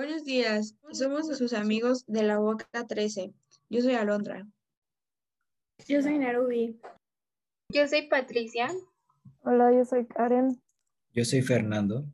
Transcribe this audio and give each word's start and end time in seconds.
Buenos 0.00 0.24
días, 0.24 0.78
somos 0.92 1.26
sus 1.36 1.52
amigos 1.52 2.06
de 2.06 2.22
la 2.22 2.38
Boca 2.38 2.86
13. 2.86 3.34
Yo 3.68 3.82
soy 3.82 3.92
Alondra. 3.92 4.46
Yo 5.86 6.00
soy 6.00 6.16
Narubi. 6.16 6.80
Yo 7.68 7.86
soy 7.86 8.08
Patricia. 8.08 8.70
Hola, 9.42 9.70
yo 9.74 9.84
soy 9.84 10.06
Karen. 10.06 10.58
Yo 11.12 11.22
soy 11.26 11.42
Fernando. 11.42 12.06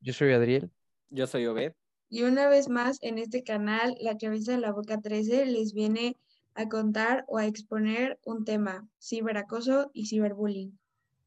Yo 0.00 0.14
soy 0.14 0.32
Adriel. 0.32 0.70
Yo 1.10 1.26
soy 1.26 1.44
Obed. 1.44 1.74
Y 2.08 2.22
una 2.22 2.48
vez 2.48 2.70
más 2.70 2.96
en 3.02 3.18
este 3.18 3.44
canal, 3.44 3.98
la 4.00 4.16
cabeza 4.16 4.52
de 4.52 4.58
la 4.58 4.72
Boca 4.72 5.02
13 5.02 5.44
les 5.44 5.74
viene 5.74 6.16
a 6.54 6.70
contar 6.70 7.26
o 7.28 7.36
a 7.36 7.44
exponer 7.44 8.18
un 8.24 8.46
tema, 8.46 8.88
ciberacoso 8.98 9.90
y 9.92 10.06
ciberbullying. 10.06 10.78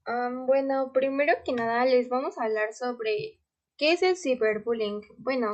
Um, 0.07 0.47
bueno, 0.47 0.91
primero 0.91 1.33
que 1.45 1.53
nada 1.53 1.85
les 1.85 2.09
vamos 2.09 2.39
a 2.39 2.45
hablar 2.45 2.73
sobre 2.73 3.39
qué 3.77 3.93
es 3.93 4.03
el 4.03 4.17
ciberbullying. 4.17 5.01
Bueno, 5.17 5.53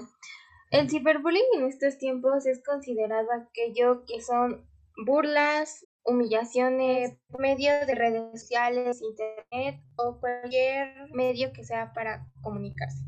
el 0.72 0.90
ciberbullying 0.90 1.46
en 1.56 1.66
estos 1.66 1.98
tiempos 1.98 2.46
es 2.46 2.64
considerado 2.64 3.28
aquello 3.32 4.04
que 4.06 4.22
son 4.22 4.66
burlas, 5.06 5.86
humillaciones, 6.04 7.18
medios 7.38 7.86
de 7.88 7.96
redes 7.96 8.42
sociales, 8.42 9.02
internet 9.02 9.82
o 9.98 10.20
cualquier 10.20 11.12
medio 11.14 11.52
que 11.54 11.64
sea 11.64 11.94
para 11.94 12.28
comunicarse. 12.42 13.04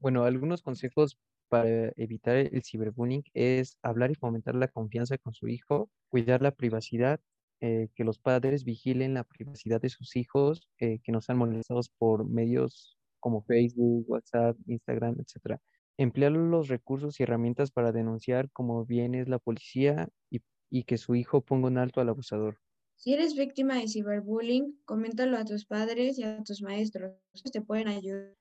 Bueno, 0.00 0.24
algunos 0.24 0.62
consejos 0.62 1.18
para 1.48 1.92
evitar 1.96 2.36
el 2.36 2.62
ciberbullying 2.64 3.22
es 3.32 3.78
hablar 3.82 4.10
y 4.10 4.14
fomentar 4.14 4.54
la 4.54 4.68
confianza 4.68 5.18
con 5.18 5.34
su 5.34 5.48
hijo, 5.48 5.88
cuidar 6.08 6.42
la 6.42 6.50
privacidad, 6.50 7.20
eh, 7.60 7.88
que 7.94 8.04
los 8.04 8.18
padres 8.18 8.64
vigilen 8.64 9.14
la 9.14 9.24
privacidad 9.24 9.80
de 9.80 9.88
sus 9.88 10.16
hijos, 10.16 10.68
eh, 10.78 10.98
que 11.02 11.12
no 11.12 11.20
sean 11.20 11.38
molestados 11.38 11.88
por 11.88 12.28
medios 12.28 12.93
como 13.24 13.40
Facebook, 13.40 14.04
WhatsApp, 14.06 14.54
Instagram, 14.66 15.16
etc. 15.18 15.58
Emplear 15.96 16.32
los 16.32 16.68
recursos 16.68 17.18
y 17.18 17.22
herramientas 17.22 17.70
para 17.70 17.90
denunciar 17.90 18.50
como 18.50 18.84
bien 18.84 19.14
es 19.14 19.30
la 19.30 19.38
policía 19.38 20.10
y, 20.30 20.42
que 20.84 20.98
su 20.98 21.14
hijo 21.14 21.40
ponga 21.40 21.68
un 21.68 21.78
alto 21.78 22.02
al 22.02 22.10
abusador. 22.10 22.58
Si 22.96 23.14
eres 23.14 23.34
víctima 23.34 23.76
de 23.76 23.88
ciberbullying, 23.88 24.78
coméntalo 24.84 25.38
a 25.38 25.44
tus 25.46 25.64
padres 25.64 26.18
y 26.18 26.24
a 26.24 26.42
tus 26.42 26.60
maestros. 26.60 27.12
Te 27.50 27.62
pueden 27.62 27.88
ayudar. 27.88 28.34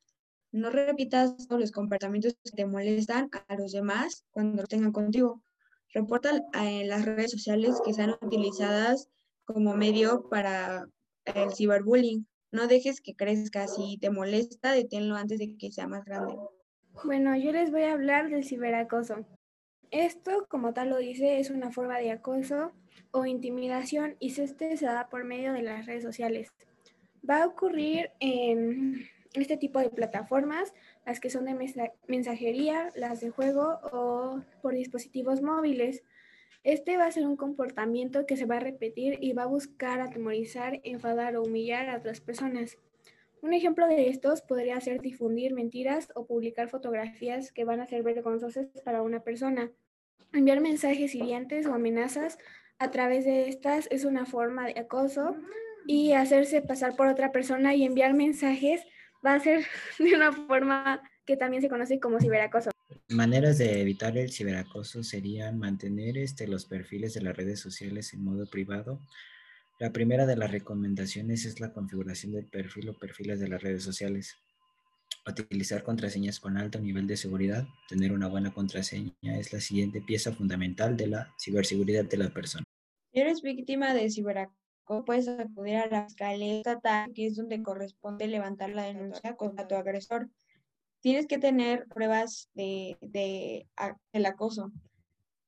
No 0.52 0.70
repitas 0.70 1.48
los 1.50 1.72
comportamientos 1.72 2.36
que 2.44 2.52
te 2.52 2.66
molestan 2.66 3.30
a 3.48 3.56
los 3.56 3.72
demás 3.72 4.26
cuando 4.32 4.64
lo 4.64 4.68
tengan 4.68 4.92
contigo. 4.92 5.42
Reporta 5.94 6.44
en 6.56 6.90
las 6.90 7.06
redes 7.06 7.32
sociales 7.32 7.80
que 7.86 7.94
sean 7.94 8.16
utilizadas 8.22 9.08
como 9.46 9.76
medio 9.76 10.28
para 10.30 10.90
el 11.24 11.54
ciberbullying. 11.54 12.28
No 12.54 12.68
dejes 12.68 13.02
que 13.02 13.16
crezca. 13.16 13.68
Si 13.68 13.98
te 13.98 14.12
molesta, 14.12 14.74
deténlo 14.74 15.16
antes 15.16 15.40
de 15.40 15.58
que 15.58 15.72
sea 15.72 15.88
más 15.88 16.06
grande. 16.06 16.38
Bueno, 17.04 17.36
yo 17.36 17.52
les 17.52 17.72
voy 17.72 17.82
a 17.82 17.94
hablar 17.94 18.30
del 18.30 18.46
ciberacoso. 18.46 19.26
Esto, 19.90 20.46
como 20.48 20.72
tal 20.72 20.92
lo 20.92 20.98
dice, 21.00 21.40
es 21.40 21.50
una 21.50 21.72
forma 21.72 21.98
de 21.98 22.12
acoso 22.12 22.72
o 23.10 23.26
intimidación 23.26 24.18
y 24.20 24.40
este 24.40 24.78
se 24.78 24.86
da 24.86 25.10
por 25.10 25.24
medio 25.24 25.52
de 25.52 25.64
las 25.64 25.88
redes 25.88 26.04
sociales. 26.04 26.54
Va 27.28 27.42
a 27.42 27.48
ocurrir 27.48 28.12
en 28.20 29.10
este 29.34 29.58
tipo 29.58 29.80
de 29.80 29.90
plataformas, 29.90 30.76
las 31.08 31.20
que 31.20 31.32
son 31.32 31.46
de 31.46 31.56
mensajería, 32.08 32.92
las 32.96 33.20
de 33.20 33.32
juego 33.32 33.80
o 33.92 34.42
por 34.62 34.76
dispositivos 34.76 35.42
móviles. 35.42 36.04
Este 36.64 36.98
va 36.98 37.06
a 37.06 37.12
ser 37.12 37.26
un 37.26 37.36
comportamiento 37.36 38.26
que 38.26 38.38
se 38.38 38.46
va 38.46 38.58
a 38.58 38.62
repetir 38.62 39.18
y 39.22 39.34
va 39.34 39.44
a 39.44 39.48
buscar 39.48 40.00
atemorizar, 40.02 40.80
enfadar 40.84 41.36
o 41.36 41.44
humillar 41.44 41.90
a 41.90 41.98
otras 41.98 42.22
personas. 42.22 42.78
Un 43.42 43.54
ejemplo 43.54 43.88
de 43.88 44.08
estos 44.08 44.42
podría 44.42 44.80
ser 44.80 45.02
difundir 45.02 45.54
mentiras 45.54 46.10
o 46.16 46.26
publicar 46.26 46.70
fotografías 46.70 47.52
que 47.52 47.66
van 47.66 47.82
a 47.82 47.88
ser 47.88 48.02
vergonzosas 48.02 48.68
para 48.86 49.02
una 49.02 49.22
persona. 49.22 49.72
Enviar 50.32 50.62
mensajes 50.62 51.14
hirientes 51.14 51.68
o 51.68 51.74
amenazas 51.74 52.38
a 52.80 52.90
través 52.90 53.26
de 53.26 53.50
estas 53.50 53.88
es 53.92 54.06
una 54.06 54.26
forma 54.26 54.66
de 54.66 54.80
acoso 54.80 55.36
y 55.86 56.14
hacerse 56.14 56.62
pasar 56.62 56.96
por 56.96 57.08
otra 57.08 57.32
persona 57.32 57.76
y 57.76 57.84
enviar 57.84 58.14
mensajes 58.14 58.86
va 59.26 59.34
a 59.34 59.40
ser 59.40 59.66
de 60.00 60.16
una 60.16 60.32
forma 60.32 61.02
que 61.26 61.38
también 61.38 61.62
se 61.62 61.70
conoce 61.70 62.00
como 62.00 62.20
ciberacoso. 62.20 62.72
Maneras 63.10 63.58
de 63.58 63.82
evitar 63.82 64.18
el 64.18 64.32
ciberacoso 64.32 65.04
serían 65.04 65.58
mantener 65.60 66.18
este, 66.18 66.48
los 66.48 66.66
perfiles 66.66 67.14
de 67.14 67.22
las 67.22 67.36
redes 67.36 67.60
sociales 67.60 68.14
en 68.14 68.24
modo 68.24 68.46
privado. 68.50 69.00
La 69.80 69.92
primera 69.92 70.26
de 70.26 70.36
las 70.36 70.52
recomendaciones 70.52 71.46
es 71.46 71.60
la 71.60 71.74
configuración 71.74 72.34
del 72.34 72.46
perfil 72.46 72.90
o 72.90 72.98
perfiles 72.98 73.40
de 73.40 73.48
las 73.48 73.62
redes 73.62 73.84
sociales. 73.84 74.38
Utilizar 75.26 75.84
contraseñas 75.84 76.40
con 76.40 76.58
alto 76.58 76.80
nivel 76.80 77.08
de 77.08 77.18
seguridad. 77.18 77.66
Tener 77.88 78.12
una 78.12 78.28
buena 78.28 78.54
contraseña 78.54 79.14
es 79.24 79.54
la 79.54 79.62
siguiente 79.62 80.02
pieza 80.02 80.32
fundamental 80.34 80.98
de 80.98 81.08
la 81.08 81.34
ciberseguridad 81.40 82.06
de 82.06 82.18
la 82.18 82.30
persona. 82.30 82.64
Si 83.12 83.20
eres 83.20 83.42
víctima 83.42 83.94
de 83.94 84.10
ciberacoso, 84.10 85.06
puedes 85.06 85.28
acudir 85.28 85.78
a 85.78 85.88
la 85.88 86.06
fiscalía 86.06 86.58
estatal, 86.58 87.12
que 87.14 87.28
es 87.28 87.36
donde 87.36 87.62
corresponde 87.64 88.28
levantar 88.28 88.70
la 88.72 88.84
denuncia 88.84 89.36
contra 89.36 89.68
tu 89.68 89.76
agresor. 89.76 90.30
Tienes 91.04 91.28
que 91.28 91.38
tener 91.38 91.86
pruebas 91.90 92.50
de, 92.54 92.98
de, 93.02 93.68
del 94.14 94.26
acoso. 94.26 94.72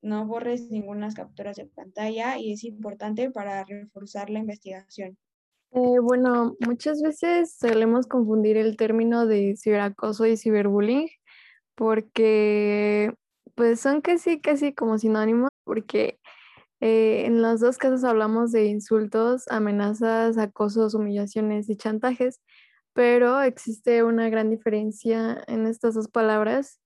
No 0.02 0.28
borres 0.28 0.70
ninguna 0.70 1.14
capturas 1.14 1.56
de 1.56 1.66
pantalla 1.66 2.38
y 2.38 2.52
es 2.52 2.66
importante 2.66 3.32
para 3.32 3.64
reforzar 3.64 4.30
la 4.30 4.40
investigación. 4.40 5.18
Eh, 5.72 6.00
bueno, 6.02 6.58
muchas 6.60 7.02
veces 7.02 7.56
solemos 7.58 8.06
confundir 8.06 8.58
el 8.58 8.76
término 8.76 9.28
de 9.28 9.56
ciberacoso 9.56 10.26
y 10.26 10.36
ciberbullying 10.36 11.08
porque 11.76 13.14
pues 13.56 13.80
son 13.80 14.02
casi, 14.02 14.42
casi 14.42 14.74
como 14.74 14.98
sinónimos 14.98 15.50
porque 15.64 16.20
eh, 16.82 17.24
en 17.28 17.42
los 17.42 17.62
dos 17.62 17.78
casos 17.78 18.04
hablamos 18.04 18.52
de 18.52 18.66
insultos, 18.66 19.48
amenazas, 19.48 20.38
acosos, 20.38 20.96
humillaciones 20.96 21.70
y 21.70 21.78
chantajes, 21.78 22.42
pero 22.96 23.42
existe 23.42 24.04
una 24.04 24.30
gran 24.30 24.50
diferencia 24.50 25.44
en 25.48 25.68
estas 25.68 25.96
dos 25.96 26.08
palabras 26.08 26.80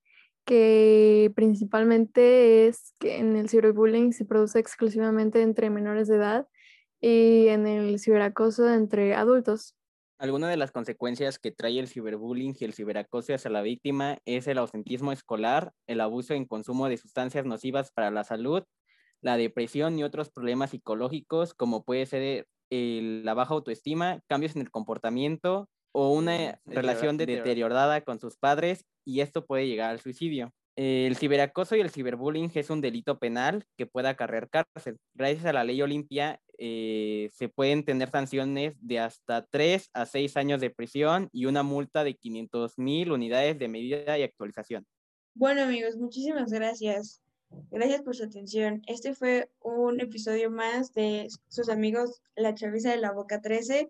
que 0.44 1.32
principalmente 1.36 2.66
es 2.66 2.96
que 3.00 3.20
en 3.20 3.36
el 3.36 3.48
ciberbullying 3.48 4.12
se 4.12 4.26
produce 4.26 4.58
exclusivamente 4.58 5.44
entre 5.44 5.70
menores 5.70 6.08
de 6.08 6.16
edad 6.16 6.48
y 7.00 7.50
en 7.50 7.68
el 7.68 8.00
ciberacoso 8.00 8.68
entre 8.74 9.14
adultos. 9.14 9.76
Alguna 10.18 10.50
de 10.50 10.58
las 10.58 10.72
consecuencias 10.72 11.38
que 11.38 11.52
trae 11.52 11.78
el 11.78 11.88
ciberbullying 11.88 12.56
y 12.60 12.66
el 12.66 12.74
ciberacoso 12.74 13.36
hacia 13.36 13.52
la 13.52 13.62
víctima 13.62 14.18
es 14.26 14.48
el 14.48 14.58
ausentismo 14.58 15.12
escolar, 15.12 15.74
el 15.86 16.02
abuso 16.02 16.34
en 16.34 16.46
consumo 16.46 16.90
de 16.90 16.98
sustancias 16.98 17.46
nocivas 17.46 17.92
para 17.92 18.10
la 18.10 18.24
salud, 18.24 18.64
la 19.22 19.38
depresión 19.38 20.00
y 20.00 20.04
otros 20.04 20.32
problemas 20.32 20.72
psicológicos, 20.72 21.54
como 21.54 21.84
puede 21.84 22.08
ser 22.08 22.48
la 22.72 23.36
baja 23.36 23.54
autoestima, 23.54 24.22
cambios 24.28 24.56
en 24.56 24.64
el 24.64 24.72
comportamiento 24.72 25.70
o 25.92 26.14
una 26.14 26.60
relación 26.66 27.18
deteriorada 27.18 28.02
con 28.02 28.20
sus 28.20 28.38
padres, 28.38 28.86
y 29.06 29.22
esto 29.22 29.46
puede 29.46 29.68
llegar 29.68 29.90
al 29.90 30.00
suicidio. 30.00 30.54
El 30.76 31.18
ciberacoso 31.18 31.76
y 31.76 31.82
el 31.82 31.90
ciberbullying 31.90 32.52
es 32.54 32.70
un 32.70 32.80
delito 32.80 33.20
penal 33.20 33.66
que 33.78 33.86
puede 33.86 34.08
acarrear 34.08 34.50
cárcel. 34.50 34.98
Gracias 35.14 35.46
a 35.46 35.52
la 35.52 35.66
ley 35.66 35.82
Olimpia 35.82 36.40
eh, 36.58 37.30
se 37.34 37.50
pueden 37.50 37.84
tener 37.84 38.10
sanciones 38.10 38.76
de 38.80 39.00
hasta 39.00 39.46
3 39.46 39.90
a 39.94 40.06
6 40.06 40.38
años 40.38 40.62
de 40.62 40.70
prisión 40.70 41.30
y 41.34 41.48
una 41.48 41.64
multa 41.64 42.04
de 42.04 42.16
500 42.16 42.78
mil 42.78 43.12
unidades 43.12 43.60
de 43.60 43.68
medida 43.68 44.18
y 44.18 44.24
actualización. 44.24 44.86
Bueno 45.34 45.64
amigos, 45.64 45.98
muchísimas 45.98 46.52
gracias. 46.52 47.22
Gracias 47.72 48.02
por 48.02 48.16
su 48.16 48.24
atención. 48.24 48.82
Este 48.88 49.14
fue 49.14 49.50
un 49.60 50.00
episodio 50.00 50.52
más 50.52 50.94
de 50.94 51.28
sus 51.48 51.70
amigos 51.70 52.22
La 52.36 52.54
Chaviza 52.56 52.92
de 52.92 52.98
la 52.98 53.12
Boca 53.12 53.42
13. 53.42 53.90